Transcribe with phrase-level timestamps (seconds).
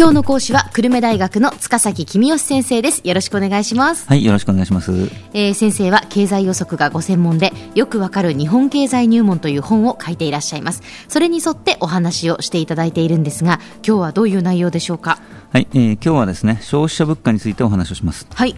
[0.00, 3.02] 今日の講師は久留米大学の塚崎君吉先生です。
[3.04, 4.08] よろしくお願いします。
[4.08, 4.92] はいよろしくお願いします、
[5.34, 10.82] えー、先生は経済予測がご専門でよくわかる日本経済入門という本を書いていらっしゃいます。
[11.08, 15.18] それに沿ってお話をしていただいているんですが今日はどういう内容でしょうか？
[15.52, 18.26] はい、えー、今日はですね消費者物価についてお話をします。
[18.32, 18.56] はい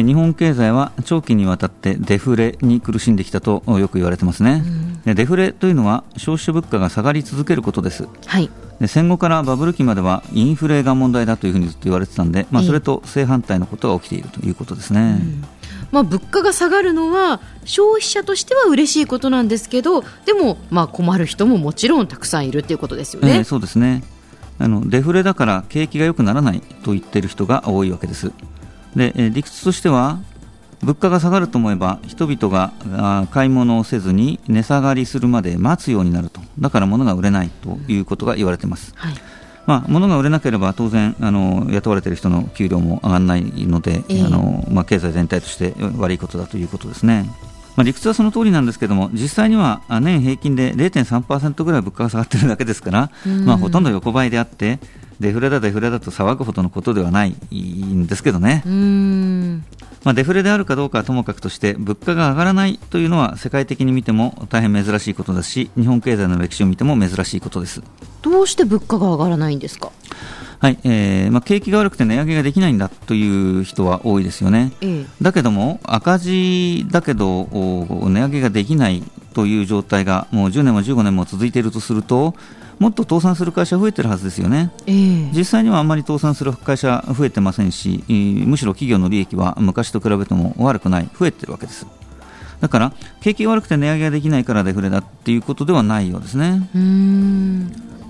[0.00, 4.62] 日本経済は長期にわたってデフレに苦しんできたとよく言われてますね、
[5.06, 8.48] うん、デフレというのは消費者物価が下がり続けることです、はい、
[8.80, 15.20] で戦後からバブル期まではインフレが問題だというふうにずっと言われてたんで、まあ、それと正反対のことが起きているということですね。
[15.20, 15.44] うん。
[15.92, 23.36] まあ、物価が下がるのは消費者としては嬉しいことなんですけどでもまあ困る人ももちろんたくさんいるということですよね。
[23.36, 24.02] えー、そうですね。
[24.58, 28.32] あのデフレだから景気が良くならないと言っている人が多いわけです。
[28.96, 30.18] で理屈としては
[30.82, 36.40] 物価が下がると思えば人々が買い物をせずに値下がりするまで待つようになると。
[36.58, 39.14] だから物が売れないということが言われています、はい。
[39.66, 47.26] まあ、物が売れなければ当然あの雇われている人の給料も上がらないので、えー、あのまあ、経済全体として悪いことだということですね。
[47.76, 53.10] まあ、理屈はその通りなんですけども実際には年平均で0.3%ぐらい物価が下がっているだけですから、
[53.46, 54.78] まあ、ほとんど横ばいであって
[55.22, 58.62] デフレだデフレだと騒ぐほどのことではないんですけどね。
[60.04, 67.82] まあ、デフレであるかどうかはともかくとして物価が上がらないというのは世界的に見ても大変珍しいことですし日本経済の歴史を見ても珍しいことです。
[68.20, 69.92] どうして物価が上がらないんですか？
[70.58, 79.02] はいえーまあ、景気が悪くて値上げができないんだという人は多いですよね、ええ、だけども赤字だけど値上げができない
[79.34, 82.36] という状態がもう10年も15年も続いているとすると
[82.78, 91.86] もっと倒産する会社増えてるはずですよね、えー、実際にはあんまり倒産する会社増えてませんし、むしろ企業の利益は昔と比べても悪くない、増えてるわけです。
[92.60, 96.68] だから景気が悪くて値上げができないからデフレだっていうことではないようですね。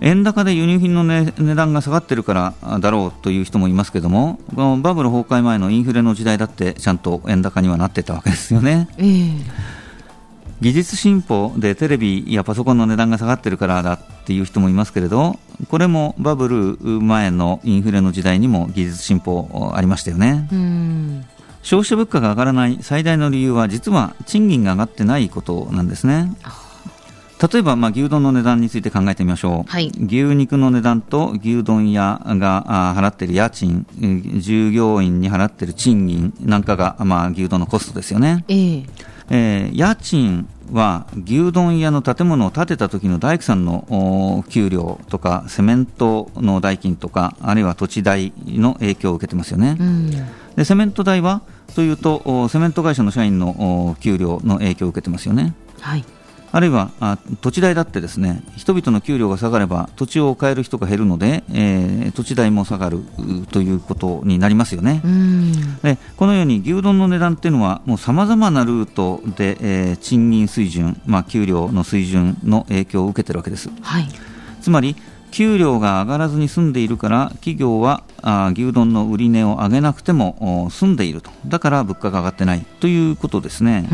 [0.00, 8.88] 円高で輸入品の、ね、値段が下がってるからだろうという人もいますけどもこのバブル崩壊前のインフレの時代だってちゃんと円高にはなってたわけですよね。
[8.96, 9.79] えー
[10.60, 15.38] 技術進歩でテレビやパソコンの値段が下がってるからだっていう人もいますけれど
[15.68, 20.48] これもバブル前のインフレの時代にも技術進歩ありましたよね。
[21.62, 26.34] 消費者物価が上がらない最大の理由は実は賃金が上がってないことなんですね。
[27.52, 33.86] 例えば、まあ、牛丼の値段について考えてみましょう、はい、牛肉の値段と牛丼屋が払っている家賃
[34.36, 49.76] 従業員に払っている賃金なんかが、まあ、牛丼のコストですよね、えーえー、家賃は牛丼屋の建物を建てた時の大工さんの給料とかセメントの代金とかあるいは土地代の影響を受けてますよね。
[49.78, 50.10] うん、
[50.56, 51.42] でセメント代は
[51.74, 55.54] というとセメント会社の社員の給料の影響を受けてますよね。
[55.80, 56.04] はい
[56.52, 63.00] あるいはあ土地代だってですね人々の給料が下がれば土地を買える人が減るので、えー、土地代も下がる
[63.52, 65.00] ということになりますよね。
[65.82, 73.70] でこのように牛丼の値段っていうのはさまざまなルートで、えー、賃金水準、まあ、給料の水準の影響を受けているわけです。
[73.82, 74.08] はい、
[74.60, 74.96] つまり
[75.30, 81.30] 給料が上がらずに済んでいるから企業はあ牛丼の売り値を上げなくても済んでいると。
[81.46, 83.88] だから物価が上がってないということですね。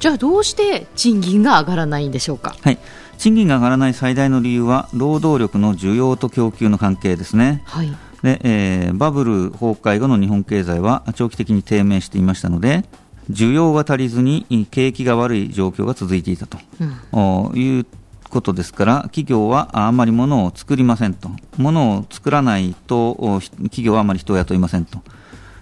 [0.00, 2.78] じゃあどうして賃金が上がらないんでしょうか、はい、
[3.18, 7.62] 賃金が上がらない最大の理由は労働力の需要と供給の関係ですね。
[7.66, 7.96] はい。
[8.22, 12.84] でえー、バブル崩壊後の日本経済は長期的に低迷していましたので
[13.30, 16.58] 需要が足りずに景気が悪い状況が続いていたと、
[17.12, 17.86] うん、いう
[18.28, 25.00] ことですから、企業はあんまり物を作りませんと、物を作らないと、企業はあまり人を雇いませんと。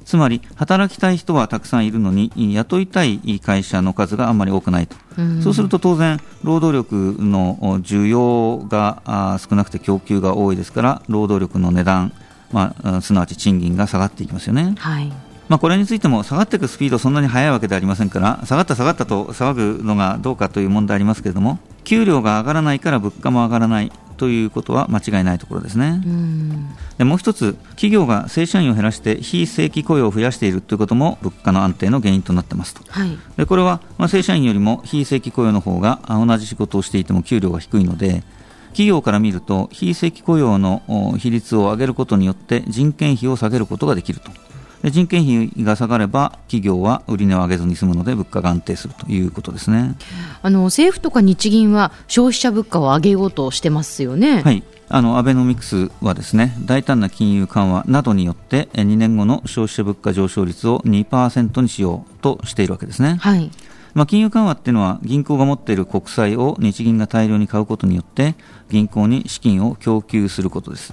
[0.05, 4.97] つまり、働きたい人はたくさんいるのに、雇いたい会社の数があんまり多くないと。
[5.43, 12.13] そうすると当然、労働力の需要が少なくて供給が多いですから、労働力の値段、
[12.53, 14.75] まあ、すなわち賃金が下がっていきますよね。
[14.79, 15.13] はい
[15.49, 26.01] まあ、これについても下がっていくスピードそんなに速いわけではありませんから下がった下がったと騒ぐのがどうかという問題ありますけれども給料が上がらないから物価も上がらないということは間違いないところですね。
[26.99, 32.83] でもう一つ、企業が正社員を減らして非正規雇用を増やしているということも物価の安定の原因となってますと。
[32.89, 38.23] はい、でこれは、まあ、正社員よりも非正規雇用の方が同じ仕事をしていても給料が低いので、
[38.69, 40.83] 企業から見ると非正規雇用の
[41.19, 44.31] 比率を上げることによって人件費を下げることができると。
[44.91, 49.95] 人件費が下がれば企業は売値を上げずに済むので物価が安定するということですね
[50.43, 54.43] あの政府とか日銀は消費者物価を上げようとしてますよね。
[54.43, 63.17] はいあのアベノミクスはですね大胆な金融緩和などによって2年後の消費者物価上昇率を2%にしようとしているわけですね。
[63.19, 63.51] はい
[63.95, 68.35] まあ、金融緩和っていうのは銀行が持っている国債を日銀が大量に買うことによって
[68.69, 70.93] 銀行に資金を供給することです。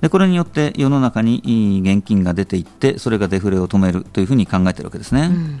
[0.00, 5.60] でこれによって世の中に現金が出ていってそれがデフレを止めるというふうに考えているわけですね、うん、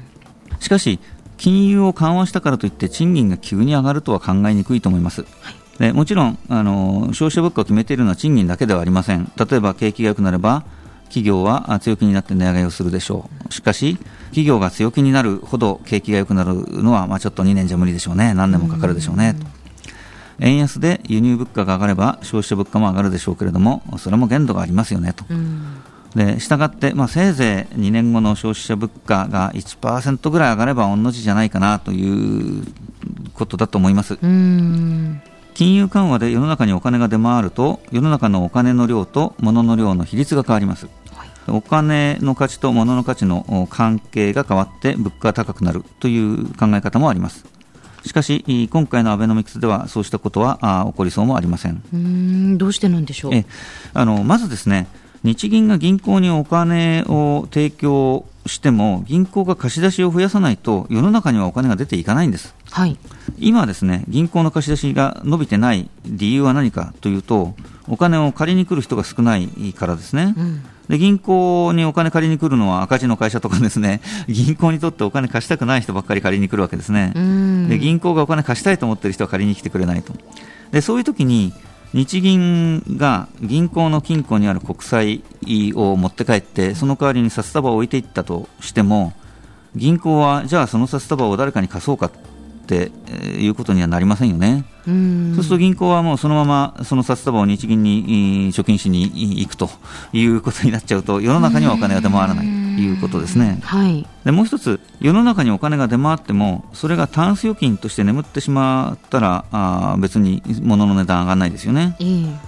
[0.60, 0.98] しかし
[1.36, 5.54] 金融を緩和したからといって賃金が急に上がるとは考えにくいと思います、はい。
[5.78, 9.32] でもちろんあの消費者物価を決めているのは賃金だけではありません。
[9.36, 10.64] 例えば景気が良くなれば
[11.04, 13.52] 企業は強気になって値上げをするでしょう。
[13.52, 13.96] しかし
[14.26, 18.34] 企業が強気になるほど景気が良くなるのは、まあ、ちょっと2年じゃ無理でしょうね。
[18.34, 19.36] 何年もかかるでしょうね
[20.40, 25.24] 円安で輸入物価が上がれば消費者物価も上がるでしょうけれどもそれも限度がありますよねと。
[26.14, 32.64] でしたがって、まあ、せいぜい2年後の消費者物価が1%ぐらい上がれば同じじゃないかなという
[33.34, 34.18] ことだと思います。
[35.60, 47.44] 金融緩和で世の中にお金が出回ると世の中のお金の量と物の量の比率が変わります、はい、お金の価値と物の価値の関係が変わって物価が高くなるという考え方もあります
[48.04, 51.82] しかし、今回のアベノミクスではそうしたことはあ起こりそうもありません。
[51.92, 53.34] うんどうしてなんでしょう？
[53.34, 53.44] え
[53.92, 54.86] あのまずですね
[55.22, 62.96] 日銀が銀行にお金を提供しても銀行が貸し出しを増やさないと世の中にはお金が出ていかないんです、はい、
[63.38, 67.54] 今ですね銀行の貸し出しが伸びてない理由は何かというと
[67.90, 70.62] お金を借りに来る人が少ないからですね、うん。
[70.88, 77.12] で銀行にお金借りに来るのは赤字の会社とかですね 銀行にとってお金貸したくない人ばっかり借りに来るわけですね。
[77.68, 80.14] で銀行がお金貸したいと思っている人は借りに来てくれないと。
[80.70, 81.52] でそういう時に
[81.92, 85.24] 日銀が銀行の金庫にある国債
[85.74, 89.12] を持って帰ってその代わりに札束を置いていったとしても
[89.74, 92.10] 銀行はじゃあその札束を誰かに貸そうか
[92.70, 92.92] って
[93.40, 94.64] いうことにはなりませんよね。
[94.84, 99.02] そうすると銀行はもうそのままその札束を日銀に貯金しに
[99.40, 99.68] 行くと
[100.12, 103.58] いうことになっちゃうと世の中にはお金が出回らないということですね。
[103.62, 111.96] はい、でもう一つ世の中にお金が出回ってもそれがタンス預金として眠ってしまったらあ別に物の値段上がらないですよね。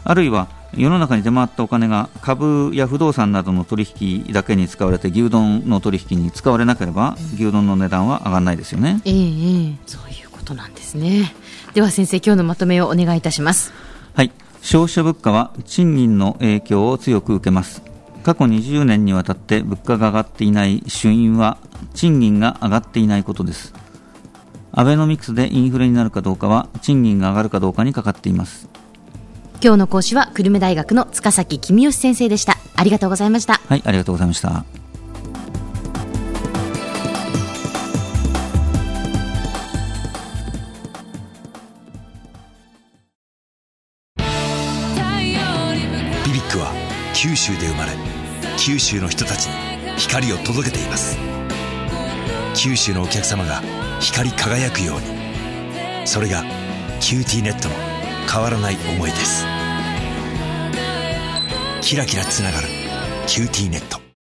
[0.04, 9.00] あるいは世の中に出回ったお金が株や不動産などの取引だけに使われて牛丼の取引に使われなければ牛丼の値段は上がらないですよね。
[9.04, 11.34] ええそういうことなんですね。
[11.74, 13.72] では先生今日のまとめをお願いいたします。
[14.14, 14.32] はい。
[14.62, 17.82] 消費者物価は賃金の影響を強く受けます。
[18.22, 21.58] 過去20年にわたって物価が上がっていない主因は
[21.94, 23.74] 賃金が上がっていないことです。
[24.74, 28.70] アベノミクスでインフレになるかどうかは賃金が上がるかどうかにかかっています
[29.62, 32.56] 今日の講師は久留米大学の塚崎君吉先生でした。
[32.74, 33.60] ありがとうございました。
[33.68, 34.64] はいありがとうございました。
[47.14, 47.92] 九州で生まれ
[48.58, 49.52] 九州の人たちに
[49.96, 51.16] 光を届けています。
[52.56, 53.62] 九州のお客様が
[54.00, 56.06] 光り輝くように。
[56.06, 56.42] それが
[56.98, 57.92] QTnet の
[58.32, 59.51] 変わらない思いです
[61.82, 62.68] キラキラつながる
[63.26, 64.01] QTnet。